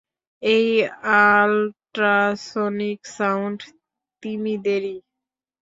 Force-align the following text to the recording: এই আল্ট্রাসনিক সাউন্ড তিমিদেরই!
এই 0.43 0.67
আল্ট্রাসনিক 1.27 2.99
সাউন্ড 3.17 3.59
তিমিদেরই! 4.23 4.97